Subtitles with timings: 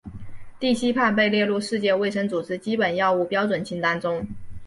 [0.59, 4.25] 地西泮被列入世界卫生组织基本药物标准清单中。